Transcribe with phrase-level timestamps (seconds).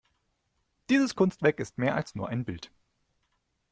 [0.89, 2.71] Dieses Kunstwerk ist mehr als nur ein Bild.